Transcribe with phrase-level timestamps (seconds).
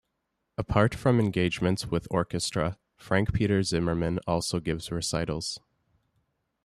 [0.57, 5.59] Apart from engagements with orchestra, Frank Peter Zimmermann also gives recitals.